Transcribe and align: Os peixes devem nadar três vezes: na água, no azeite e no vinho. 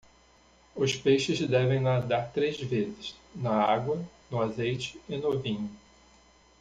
Os 0.75 0.95
peixes 0.95 1.47
devem 1.47 1.79
nadar 1.79 2.31
três 2.33 2.57
vezes: 2.59 3.13
na 3.35 3.51
água, 3.53 4.03
no 4.31 4.41
azeite 4.41 4.99
e 5.07 5.15
no 5.15 5.37
vinho. 5.37 5.69